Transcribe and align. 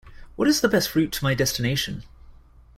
What 0.35 0.47
is 0.47 0.61
the 0.61 0.67
best 0.67 0.95
route 0.95 1.11
to 1.11 1.23
my 1.23 1.35
destination? 1.35 2.01